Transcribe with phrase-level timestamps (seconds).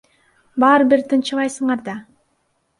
[0.63, 1.99] Баары бир тынчыбайсыңар да.